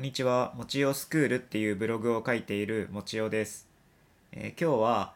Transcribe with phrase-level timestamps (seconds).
[0.00, 3.68] んにちは、もちおスクールっていうブログを書いているもちおです。
[4.32, 5.12] えー今日は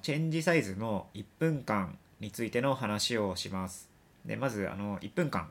[0.00, 3.90] チェンジサイズの1分間についての話をします。
[4.24, 5.50] でまずあの1分間、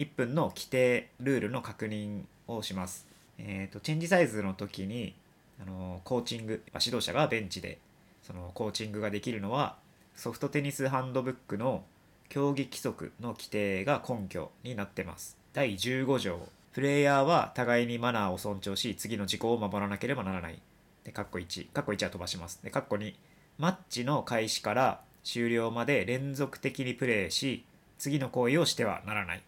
[0.00, 3.06] 1分の規定ルールの確認をします。
[3.38, 5.14] えーとチェンジサイズの時に
[5.62, 7.78] あのコーチング、指導者がベンチで
[8.24, 9.76] そのコーチングができるのは
[10.16, 11.84] ソフトテニスハンドブックの
[12.30, 15.38] 競技規則の規定が根拠になってます。
[15.52, 16.55] 第15条。
[16.76, 20.60] プレイヤーは互いにマナーを尊重し、次の事項を守らなければならない。
[21.04, 21.72] で、カッコ1。
[21.72, 22.62] カッコ1は飛ばします。
[22.62, 23.14] で、カッコ2。
[23.56, 27.64] マッチの開始から終了まで連続的にプレイし、
[27.96, 29.42] 次の行為をしてはならない。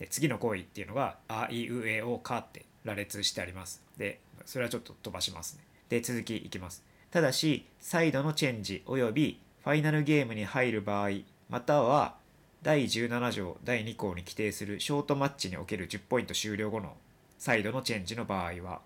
[0.00, 3.80] で、次の行為っていうのが、あいうえおかって羅列してあります。
[3.96, 5.62] で、それはちょっと飛ばしますね。
[5.88, 6.82] で、続きいきます。
[7.12, 11.10] ただし、サイドのチェンジ及びファイナルゲームに入る場合、
[11.48, 12.16] または
[12.62, 16.94] 第17条第2項に規定するショートマッチにおける10ポイント終了後の
[17.38, 18.80] サイドのチェンジの場合は、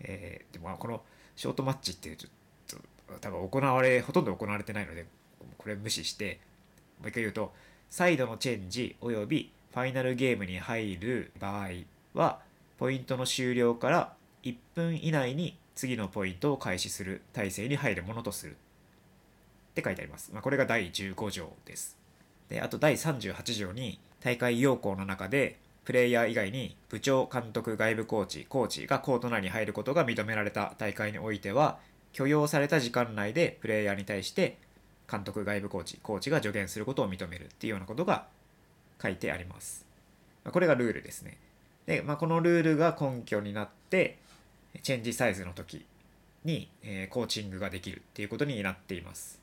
[0.00, 1.02] えーでもこの
[1.36, 2.28] ショートマッチってちょ
[2.78, 5.06] っと多分行われほとんど行われてないので
[5.58, 6.40] これ無視して
[7.00, 7.52] もう一回言うと
[7.88, 11.68] サイドのチェンジ及びファイナルゲームに入る場合
[12.14, 12.40] は
[12.78, 18.54] ポイントの終了から1分以内に次のポイントを開始する体制に入るものとするっ
[19.74, 20.30] て書いてあります。
[20.32, 21.99] まあ、これが第15条です。
[22.50, 31.78] であと第38条に大会要項の中でプレイヤー以外に部長監督外部コーチコーチがコート内に入ることが認められた大会においては
[32.12, 34.58] 許容された時間内でプレイヤーに対して
[35.10, 38.26] 監督外部コーチコーチが助言することを認めるっていうようなことが
[39.02, 39.86] 書いてあります。
[40.44, 41.38] これがルールですね。
[41.86, 44.18] で、まあ、このルールが根拠になって
[44.82, 45.84] チェンジサイズの時
[46.44, 49.40] に、えーコーチングができるっていうことになっています。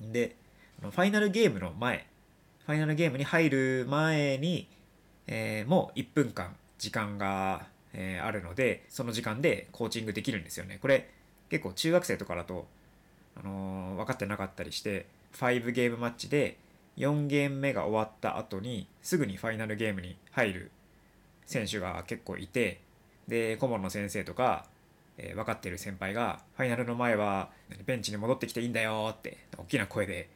[0.00, 0.36] で、
[0.90, 2.06] ファイナルゲームの前、
[2.66, 4.68] ファイナルゲームに入る前に、
[5.26, 10.78] えーもう1分間時間が、えーあるので、その時間でコーチングできるんですよね。
[10.80, 11.08] これ
[11.50, 12.66] 結構中学生とかだと、
[13.36, 16.56] あのー分かってなかったりして、5ゲームマッチで
[16.96, 20.70] 4ゲーム目が終わった後にすぐにファイナルゲームに入る
[21.46, 22.80] 選手が結構いて、
[23.28, 24.66] で、顧問の先生とか、
[25.18, 27.50] えー分かってる先輩が、ファイナルの前は
[27.86, 30.28] ベンチに戻ってきていいんだよって、大きな声で、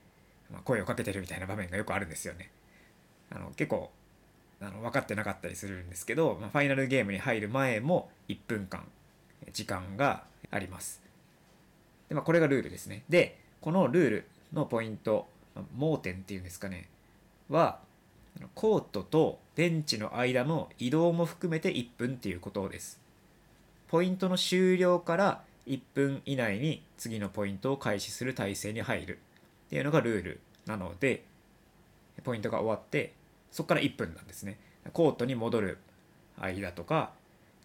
[0.51, 2.51] まあ、声をかけてるみたいな場面がよくあるんですよね。
[3.31, 3.91] あの結構
[4.61, 8.85] あの分かってなかったりするんですけど、まあ、ファイナルゲームに入る前も1分間
[9.53, 11.03] 時間があります。
[12.09, 13.05] で、まあ、これがルールですね。
[13.09, 15.29] で、このルールのポイント、
[15.77, 16.89] 盲点っていうんですかね、
[17.49, 17.81] は、
[18.55, 23.01] コートとベンチの間の移動も含めて1分っていうことです。
[23.89, 29.19] ポイントの終了から1分以内に次のポイントを開始する体制に入る
[29.67, 31.25] っていうのがルールなので、
[32.25, 33.15] ポイントが終わって、
[33.51, 34.59] そこから1分なんですね。
[34.93, 35.79] コートに戻る
[36.39, 37.13] 間とか、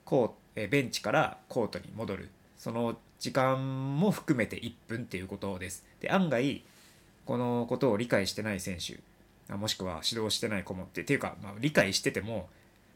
[0.06, 5.86] コーえベンチからコートに戻る、その時間も含めて1分っていうことです。
[6.00, 6.64] で、案外、
[7.26, 9.00] このことを理解してない選手、
[9.56, 12.50] もしくは指導してない子もって、っていうか、まあ、理解してても、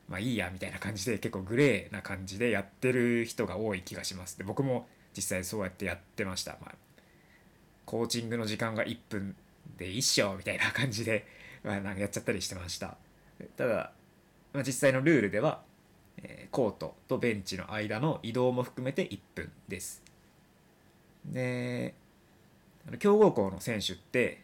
[0.07, 4.37] まあいいやみたいな感じで結構グレーな感じでやってる人が多い気がします。
[4.37, 6.57] で僕も実際そうやってやってました。
[6.61, 6.75] まあ、
[7.85, 9.35] コーチングの時間が1分
[9.78, 11.25] で一緒みたいな感じで、
[11.63, 12.97] まあ、なんかやっちゃったりしてました。
[13.57, 13.91] ただ、
[14.53, 15.62] まあ、実際のルールでは、
[16.22, 20.01] えーコートとベンチの間の移動も含めて1分です。
[21.25, 21.94] で、
[22.88, 24.41] あの強豪校の選手って、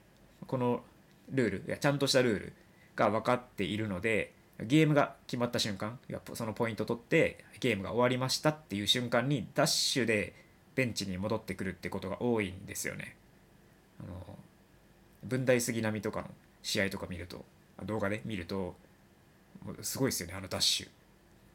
[0.47, 0.83] この
[1.29, 2.53] ルール、いやちゃんとしたルール
[2.95, 10.33] が分かっているので、ゲームが決まった瞬間、いやそのポイント取ってゲームが終わりましたっていう瞬間にダッシュで
[10.75, 13.15] ベンチに戻ってくるってことが多いんですよね。
[14.03, 14.37] あの
[15.23, 16.27] 分大杉並とかの
[16.61, 17.45] 試合とか見ると
[17.85, 18.75] 動画で見ると
[19.81, 20.89] すごいですよねあのダッシュ。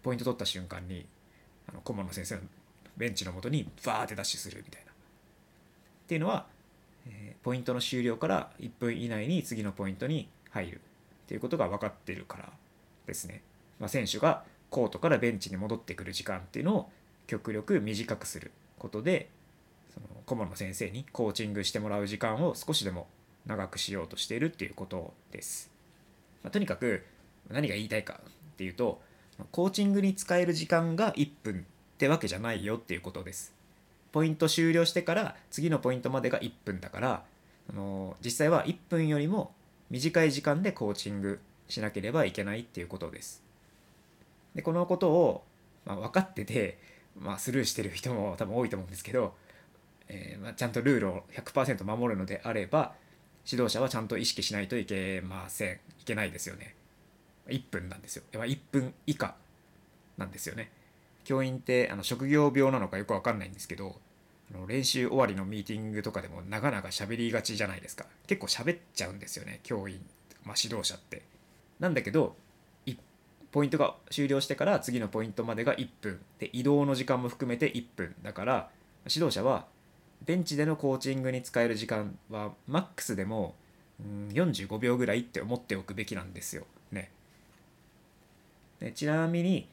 [0.02, 1.04] ポイント取った瞬間に
[1.68, 2.42] あの顧問の先生の
[2.96, 4.92] ベンチのもとにバーってダッシュするみたいな。
[4.92, 4.94] っ
[6.06, 6.46] ていうのは、
[7.06, 10.80] えーポイントの終了から1分以内に次のポイントに入る。
[11.26, 12.52] っていうことが分かってるから
[13.06, 13.42] ですね、
[13.80, 16.90] まあ、選手がコートからベンチに戻ってくる時間っていうのを
[17.26, 19.28] 極力短くすることで
[19.96, 23.08] その顧問の先生にコーチングしてもらう時間を少しでも
[23.46, 25.70] 長くしようとしているっていうことです。
[26.42, 27.04] まあ、とにかく
[27.50, 29.00] 何が言いたいかっていうと
[29.50, 33.54] コーチングに使える時間が1分ってわけじゃないよっていうことです。
[34.12, 37.24] ポイント終了してから次のポイントまでが1分だから
[37.70, 39.52] あの実際は1分よりも
[39.90, 43.42] 短い時間でコーチングしなければいけないっていうことです。
[44.54, 45.44] でこのことを、
[45.84, 46.78] まあ、分かってて、
[47.18, 49.34] まあ、スルーしてる人も多分多いと思うんですけど、
[50.08, 52.94] えーまあ、ちゃんとルールを100%守るのであれば
[53.50, 55.74] 指導者はちゃんと意識しないといけません。
[56.00, 56.74] いけないですよね。
[57.48, 58.24] 1分なんですよ。
[58.32, 59.36] 1分以下
[60.16, 60.72] なんですよね。
[61.24, 64.00] 教員ってあの職業病なのかよくわかんないんですけど
[64.54, 68.06] あの練習終わりのミーティングとかでもなかなか喋りがちじゃないですか。
[68.26, 70.00] 結構喋っちゃうんですよね教員、
[70.44, 71.22] まあ、指導者って。
[71.78, 72.36] なんだけど
[73.52, 76.20] ポイントが終了してから次のポイントまでが1分。
[76.38, 78.70] で移動の時間も含めて1分だから
[79.08, 79.66] 指導者は
[80.24, 83.54] ベンチでのコーチングに使える時間はマックスでも
[84.00, 86.66] うん45秒ぐらいって思っておくべきなんですよ。
[86.90, 87.10] ね。
[88.80, 89.68] でちなみに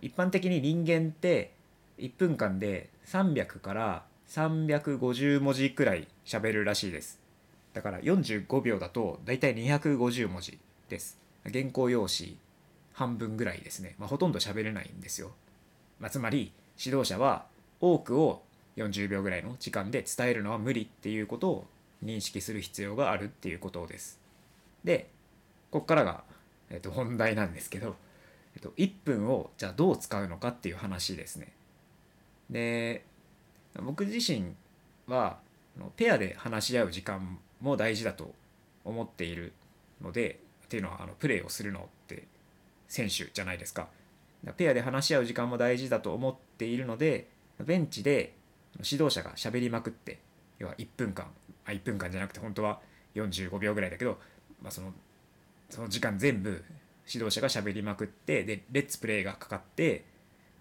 [0.00, 1.52] 一般的に人間って
[1.98, 7.20] 1分間で300から350文字くらい喋るらしいです。
[7.74, 10.58] だから45秒だとだいたい250文字
[10.88, 11.18] です。
[11.44, 12.36] 原稿用紙
[12.92, 15.32] 半分ぐらいですね、まあ、ほとんど喋れないんですよ、
[15.98, 17.46] まあ、つまり指導者は
[17.80, 18.42] 多くを
[18.76, 21.66] 40秒ぐらいの時間で伝えるのは無理っていうことを
[22.04, 24.18] 認識する必要があるっていうことです
[24.84, 25.08] で
[25.70, 26.24] ここからが、
[26.70, 27.96] えっと、本題なんですけど
[28.54, 31.52] えっと、1分をじゃあどう使うのかっていう話ですね。
[32.50, 33.04] で
[33.82, 34.54] 僕自身
[35.06, 35.38] は
[35.96, 38.34] ペアで話し合う時間も大事だと
[38.84, 39.52] 思っている
[40.02, 42.24] のでっていうのはあのプレーをするのって
[42.88, 43.88] 選手じゃないですか。
[44.56, 47.28] ペアで話し合う時間も大事だと思っているので
[47.60, 48.34] ベンチで
[48.78, 50.20] 指導者が喋りまくって
[50.58, 51.26] 要は1分間
[51.66, 52.80] あ1分間じゃなくて本当は
[53.14, 54.18] 45秒ぐらいだけど、
[54.62, 54.92] まあ、その
[55.70, 56.64] その時間全部
[57.06, 60.04] 指導者が喋りまくってでレッツプレーがかかって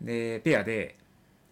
[0.02, 0.98] でペアで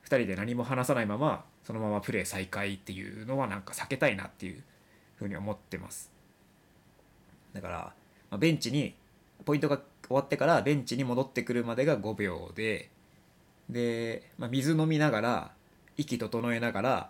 [0.04, 4.64] 2人で何も話さないままそのままプレー再開っていうのはなんか避けたいなっていう
[5.16, 6.12] ふうに思ってます。
[7.54, 7.94] だから、
[8.30, 8.96] まあ、ベンチに
[9.46, 9.78] ポイントが
[10.08, 12.90] 終わってからベンチに戻ってくるまでが5秒で
[13.70, 15.52] で、まあ、水飲みながら
[16.00, 17.10] 息整えながら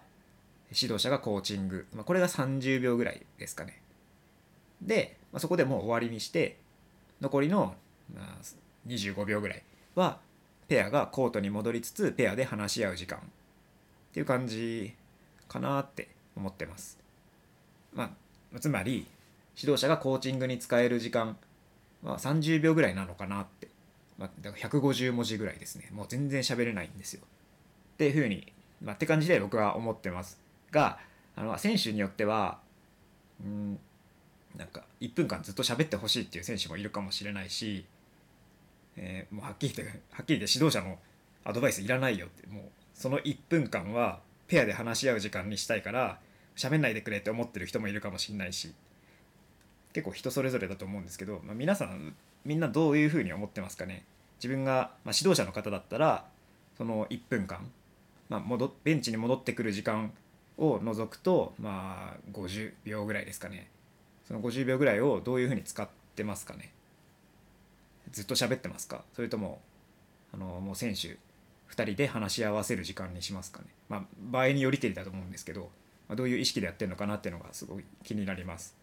[0.71, 3.81] 指導者がコーチング、まあ、これが30秒ぐらいですかね。
[4.81, 6.57] で、まあ、そこでもう終わりにして
[7.21, 7.75] 残りの、
[8.13, 8.25] まあ、
[8.87, 9.63] 25秒ぐらい
[9.95, 10.19] は
[10.67, 13.19] ペアがコートに戻りつつペアで話し合う時間。
[14.09, 14.93] っていう感じ
[15.47, 16.97] かなって思ってます。
[17.93, 18.11] ま
[18.55, 19.07] あ、つまり
[19.55, 21.37] 指導者がコーチングに使える時間
[22.03, 23.67] は30秒ぐらいなのかなって、
[24.17, 25.89] まあ、だから150文字ぐらいですね。
[25.91, 27.21] もう全然喋れないんですよ。
[27.93, 28.51] っていうふうに、
[28.83, 30.39] まあ、って感じで僕は思ってます
[30.71, 30.99] が
[31.35, 32.59] あの選手によっては
[33.43, 33.79] うん
[34.55, 37.85] なんか1分間ずっと喋ってほしいっていう選手もいるかもしれないし、
[38.97, 40.97] えー、もうはっきり言ってはっきり言って指導者の
[41.45, 46.19] アドバイスいらないよってもうその1分間はペアで話し合う時間にしたいから
[46.55, 48.73] 喋んないでくれって思ってる人もいるかもしれないし
[49.93, 52.15] 結構人それぞれだと思うんですけど、まあ、皆さん
[52.45, 54.03] みんなどういうふうに思ってますかね？
[54.37, 56.25] 自分が、まあ、指導者の方だったら
[56.77, 57.69] その1分間、
[58.29, 60.13] まあ、戻ベンチに戻ってくる時間
[60.57, 63.69] を除くとまあ50秒ぐらいですかね。
[64.27, 66.71] その50秒ぐらいをどういうふうに使ってますかね。
[68.11, 69.03] ずっと喋ってますか？
[69.13, 69.59] それとも
[70.33, 71.17] あのもう選手
[71.73, 73.65] 2人で話し合わせる時間にしますかね。
[73.87, 75.69] まあ場合によりけりだと思うんですけど、
[76.07, 78.75] まあ、どういう意識でやってるのかなっていうのがすごい気になります、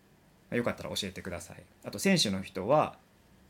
[0.50, 1.62] まあ、よかったら教えてください。
[1.84, 2.96] あと選手の人は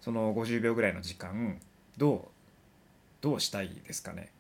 [0.01, 1.59] その50秒ぐらいの時間
[1.97, 2.21] どう
[3.23, 4.31] どうしたいですかね。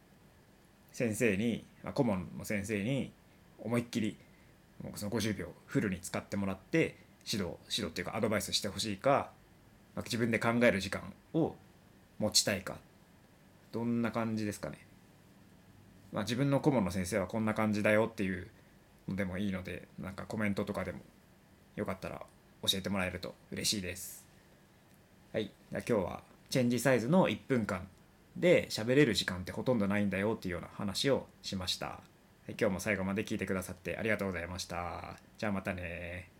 [0.96, 3.12] 先生に、まあ、顧問の先生に
[3.58, 4.16] 思いっきり
[4.94, 6.96] その50秒フルに使ってもらって
[7.31, 9.28] 指導指導っていうかアドバイスしてほしいか、
[9.94, 11.54] まあ、自分で考える時間を
[12.19, 12.78] 持ちたいか。
[13.72, 14.78] どんな感じですかね、
[16.12, 18.46] まあ、自分の顧問の先生はこんな感じだよっていう
[19.06, 21.00] のでもいいのでなんかコメントとかでも
[21.74, 22.22] よかったら
[22.62, 24.24] 教えてもらえると嬉しいです。
[25.34, 25.50] はい。
[25.72, 27.86] 今日はチェンジサイズの1分間。
[28.36, 32.00] で喋れる時間ってほとんどないんだよっていうような話をしました。
[32.48, 35.16] 今日も最後まで聞いてくださってありがとうございました。
[35.38, 36.31] じゃあまたね